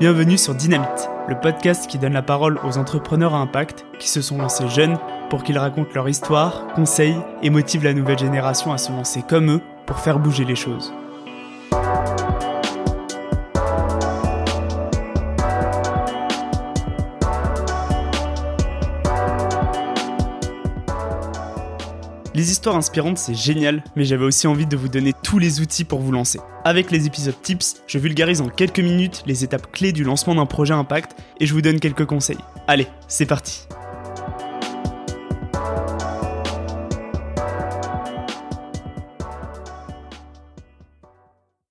[0.00, 4.22] Bienvenue sur Dynamite, le podcast qui donne la parole aux entrepreneurs à impact qui se
[4.22, 4.98] sont lancés jeunes
[5.30, 9.52] pour qu'ils racontent leur histoire, conseillent et motivent la nouvelle génération à se lancer comme
[9.52, 10.92] eux pour faire bouger les choses.
[22.36, 25.84] Les histoires inspirantes, c'est génial, mais j'avais aussi envie de vous donner tous les outils
[25.84, 26.40] pour vous lancer.
[26.64, 30.44] Avec les épisodes tips, je vulgarise en quelques minutes les étapes clés du lancement d'un
[30.44, 32.38] projet impact et je vous donne quelques conseils.
[32.66, 33.68] Allez, c'est parti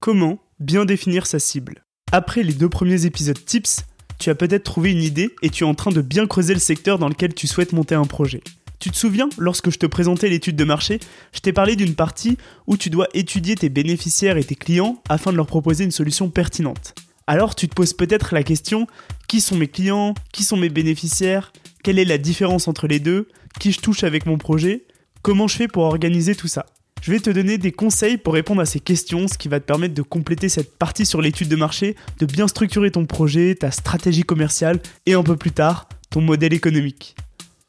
[0.00, 1.84] Comment bien définir sa cible?
[2.10, 3.84] Après les deux premiers épisodes tips,
[4.18, 6.60] tu as peut-être trouvé une idée et tu es en train de bien creuser le
[6.60, 8.42] secteur dans lequel tu souhaites monter un projet.
[8.78, 11.00] Tu te souviens, lorsque je te présentais l'étude de marché,
[11.32, 15.32] je t'ai parlé d'une partie où tu dois étudier tes bénéficiaires et tes clients afin
[15.32, 16.94] de leur proposer une solution pertinente.
[17.26, 18.86] Alors tu te poses peut-être la question,
[19.26, 23.28] qui sont mes clients Qui sont mes bénéficiaires Quelle est la différence entre les deux
[23.60, 24.84] Qui je touche avec mon projet
[25.22, 26.64] Comment je fais pour organiser tout ça?
[27.02, 29.66] Je vais te donner des conseils pour répondre à ces questions, ce qui va te
[29.66, 33.70] permettre de compléter cette partie sur l'étude de marché, de bien structurer ton projet, ta
[33.70, 37.14] stratégie commerciale et un peu plus tard, ton modèle économique.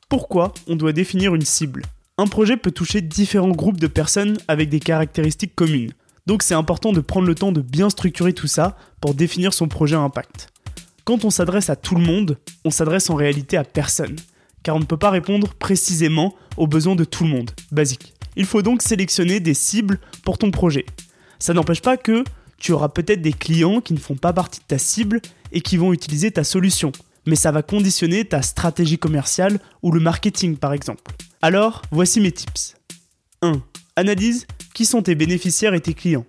[0.09, 1.83] Pourquoi on doit définir une cible?
[2.17, 5.93] Un projet peut toucher différents groupes de personnes avec des caractéristiques communes.
[6.25, 9.67] Donc c'est important de prendre le temps de bien structurer tout ça pour définir son
[9.67, 10.49] projet impact.
[11.05, 14.16] Quand on s'adresse à tout le monde, on s'adresse en réalité à personne,
[14.63, 18.16] car on ne peut pas répondre précisément aux besoins de tout le monde, basique.
[18.35, 20.88] Il faut donc sélectionner des cibles pour ton projet.
[21.38, 22.23] Ça n'empêche pas que
[22.57, 25.77] tu auras peut-être des clients qui ne font pas partie de ta cible et qui
[25.77, 26.91] vont utiliser ta solution
[27.30, 31.13] mais ça va conditionner ta stratégie commerciale ou le marketing par exemple.
[31.41, 32.75] Alors, voici mes tips.
[33.41, 33.61] 1.
[33.95, 36.25] Analyse qui sont tes bénéficiaires et tes clients.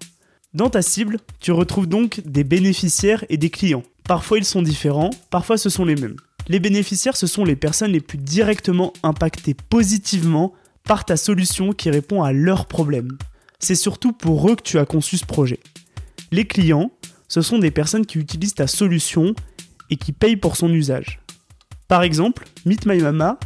[0.52, 3.82] Dans ta cible, tu retrouves donc des bénéficiaires et des clients.
[4.04, 6.16] Parfois ils sont différents, parfois ce sont les mêmes.
[6.48, 10.52] Les bénéficiaires, ce sont les personnes les plus directement impactées positivement
[10.84, 13.16] par ta solution qui répond à leurs problèmes.
[13.58, 15.60] C'est surtout pour eux que tu as conçu ce projet.
[16.32, 16.90] Les clients,
[17.28, 19.34] ce sont des personnes qui utilisent ta solution
[19.90, 21.20] et qui paye pour son usage.
[21.88, 23.38] Par exemple, Meet My Mama,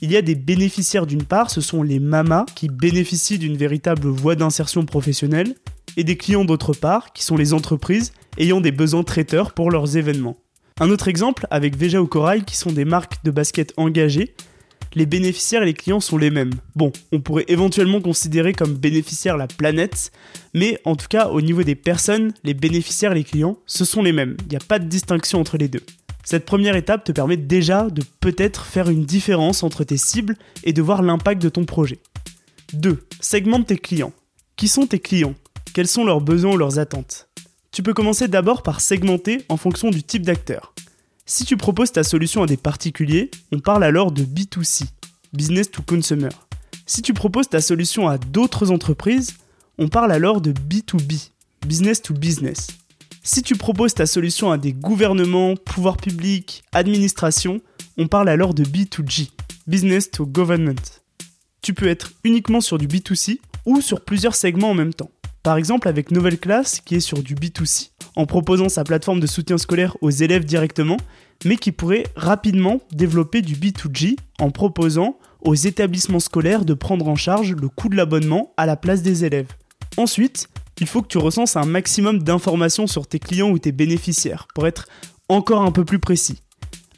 [0.00, 4.06] il y a des bénéficiaires d'une part, ce sont les mamas qui bénéficient d'une véritable
[4.06, 5.56] voie d'insertion professionnelle,
[5.96, 9.96] et des clients d'autre part, qui sont les entreprises ayant des besoins traiteurs pour leurs
[9.96, 10.36] événements.
[10.78, 14.36] Un autre exemple avec Veja ou Corail, qui sont des marques de basket engagées,
[14.94, 16.52] les bénéficiaires et les clients sont les mêmes.
[16.74, 20.12] Bon, on pourrait éventuellement considérer comme bénéficiaires la planète,
[20.54, 24.02] mais en tout cas au niveau des personnes, les bénéficiaires et les clients, ce sont
[24.02, 24.36] les mêmes.
[24.42, 25.82] Il n'y a pas de distinction entre les deux.
[26.24, 30.72] Cette première étape te permet déjà de peut-être faire une différence entre tes cibles et
[30.72, 32.00] de voir l'impact de ton projet.
[32.74, 33.02] 2.
[33.20, 34.12] Segmente tes clients.
[34.56, 35.34] Qui sont tes clients?
[35.72, 37.28] Quels sont leurs besoins ou leurs attentes?
[37.70, 40.74] Tu peux commencer d'abord par segmenter en fonction du type d'acteur.
[41.30, 44.86] Si tu proposes ta solution à des particuliers, on parle alors de B2C,
[45.34, 46.30] Business to Consumer.
[46.86, 49.34] Si tu proposes ta solution à d'autres entreprises,
[49.76, 51.28] on parle alors de B2B,
[51.66, 52.68] Business to Business.
[53.22, 57.60] Si tu proposes ta solution à des gouvernements, pouvoirs publics, administrations,
[57.98, 59.28] on parle alors de B2G,
[59.66, 60.80] Business to Government.
[61.60, 65.10] Tu peux être uniquement sur du B2C ou sur plusieurs segments en même temps.
[65.48, 69.26] Par exemple avec Nouvelle Classe qui est sur du B2C en proposant sa plateforme de
[69.26, 70.98] soutien scolaire aux élèves directement,
[71.46, 77.14] mais qui pourrait rapidement développer du B2G en proposant aux établissements scolaires de prendre en
[77.14, 79.48] charge le coût de l'abonnement à la place des élèves.
[79.96, 80.50] Ensuite,
[80.82, 84.66] il faut que tu recenses un maximum d'informations sur tes clients ou tes bénéficiaires pour
[84.66, 84.86] être
[85.30, 86.42] encore un peu plus précis.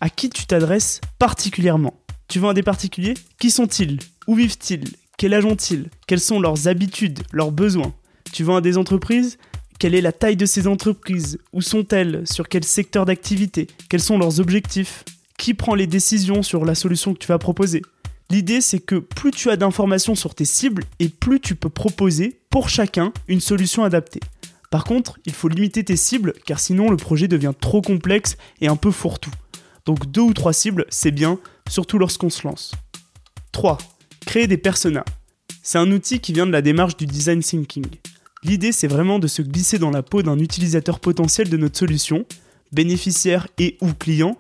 [0.01, 1.95] À qui tu t'adresses particulièrement?
[2.27, 3.15] Tu vends à des particuliers?
[3.39, 4.01] Qui sont-ils?
[4.27, 4.91] Où vivent-ils?
[5.17, 5.89] Quel âge ont-ils?
[6.09, 7.95] Quelles sont leurs habitudes, leurs besoins?
[8.33, 9.39] Tu vends à des entreprises
[9.81, 11.39] quelle est la taille de ces entreprises?
[11.55, 12.25] Où sont-elles?
[12.27, 13.67] Sur quel secteur d'activité?
[13.89, 15.07] Quels sont leurs objectifs?
[15.39, 17.81] Qui prend les décisions sur la solution que tu vas proposer?
[18.29, 22.43] L'idée, c'est que plus tu as d'informations sur tes cibles et plus tu peux proposer
[22.51, 24.21] pour chacun une solution adaptée.
[24.71, 28.69] Par contre, il faut limiter tes cibles car sinon le projet devient trop complexe et
[28.69, 29.33] un peu fourre-tout.
[29.87, 31.39] Donc deux ou trois cibles, c'est bien,
[31.71, 32.73] surtout lorsqu'on se lance.
[33.53, 33.79] 3.
[34.27, 35.07] Créer des personas.
[35.63, 37.87] C'est un outil qui vient de la démarche du design thinking.
[38.43, 42.25] L'idée, c'est vraiment de se glisser dans la peau d'un utilisateur potentiel de notre solution,
[42.73, 44.39] bénéficiaire et ou client,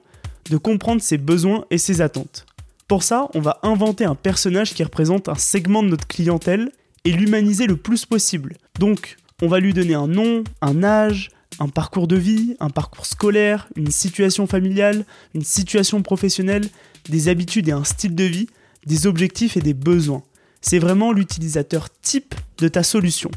[0.48, 2.46] de comprendre ses besoins et ses attentes.
[2.88, 6.72] Pour ça, on va inventer un personnage qui représente un segment de notre clientèle
[7.04, 8.56] et l'humaniser le plus possible.
[8.78, 13.04] Donc, on va lui donner un nom, un âge, un parcours de vie, un parcours
[13.04, 15.04] scolaire, une situation familiale,
[15.34, 16.68] une situation professionnelle,
[17.08, 18.46] des habitudes et un style de vie,
[18.86, 20.22] des objectifs et des besoins.
[20.62, 23.30] C'est vraiment l'utilisateur type de ta solution.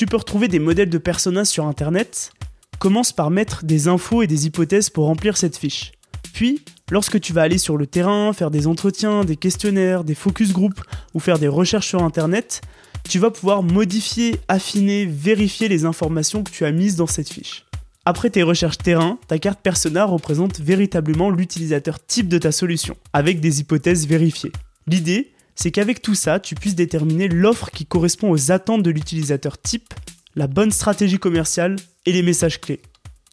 [0.00, 2.32] Tu peux retrouver des modèles de personnages sur internet,
[2.78, 5.92] commence par mettre des infos et des hypothèses pour remplir cette fiche.
[6.32, 10.54] Puis, lorsque tu vas aller sur le terrain, faire des entretiens, des questionnaires, des focus
[10.54, 10.80] group
[11.12, 12.62] ou faire des recherches sur Internet,
[13.10, 17.66] tu vas pouvoir modifier, affiner, vérifier les informations que tu as mises dans cette fiche.
[18.06, 23.40] Après tes recherches terrain, ta carte persona représente véritablement l'utilisateur type de ta solution, avec
[23.40, 24.52] des hypothèses vérifiées.
[24.86, 29.60] L'idée, c'est qu'avec tout ça, tu puisses déterminer l'offre qui correspond aux attentes de l'utilisateur
[29.60, 29.92] type,
[30.34, 31.76] la bonne stratégie commerciale
[32.06, 32.80] et les messages clés.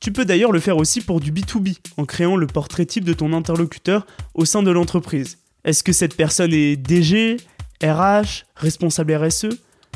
[0.01, 3.13] Tu peux d'ailleurs le faire aussi pour du B2B, en créant le portrait type de
[3.13, 5.37] ton interlocuteur au sein de l'entreprise.
[5.63, 7.37] Est-ce que cette personne est DG,
[7.81, 9.47] RH, responsable RSE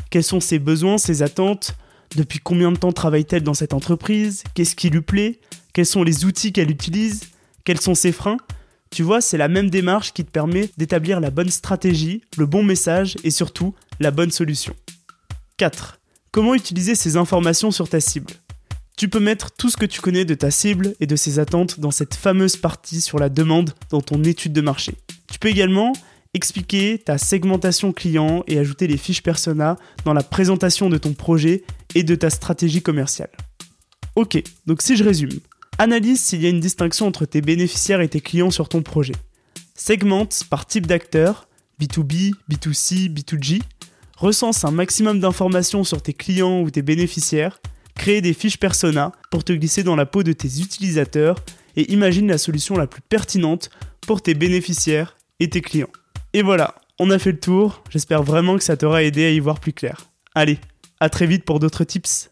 [0.08, 1.74] Quels sont ses besoins, ses attentes?
[2.16, 4.42] Depuis combien de temps travaille-t-elle dans cette entreprise?
[4.54, 5.38] Qu'est-ce qui lui plaît?
[5.74, 7.24] Quels sont les outils qu'elle utilise?
[7.64, 8.38] Quels sont ses freins?
[8.92, 12.62] Tu vois, c'est la même démarche qui te permet d'établir la bonne stratégie, le bon
[12.62, 14.76] message et surtout la bonne solution.
[15.56, 15.98] 4.
[16.30, 18.34] Comment utiliser ces informations sur ta cible?
[18.98, 21.80] Tu peux mettre tout ce que tu connais de ta cible et de ses attentes
[21.80, 24.94] dans cette fameuse partie sur la demande dans ton étude de marché.
[25.32, 25.94] Tu peux également
[26.34, 31.64] expliquer ta segmentation client et ajouter les fiches persona dans la présentation de ton projet
[31.94, 33.30] et de ta stratégie commerciale.
[34.16, 35.40] Ok, donc si je résume,
[35.82, 39.14] analyse s'il y a une distinction entre tes bénéficiaires et tes clients sur ton projet.
[39.74, 41.48] Segmente par type d'acteur,
[41.80, 43.60] B2B, B2C, B2G.
[44.16, 47.60] Recense un maximum d'informations sur tes clients ou tes bénéficiaires
[47.96, 51.36] Créer des fiches persona pour te glisser dans la peau de tes utilisateurs
[51.76, 53.70] et imagine la solution la plus pertinente
[54.00, 55.90] pour tes bénéficiaires et tes clients.
[56.32, 59.40] Et voilà, on a fait le tour, j'espère vraiment que ça t'aura aidé à y
[59.40, 60.10] voir plus clair.
[60.34, 60.58] Allez,
[61.00, 62.31] à très vite pour d'autres tips.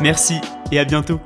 [0.00, 0.40] Merci
[0.72, 1.20] et à bientôt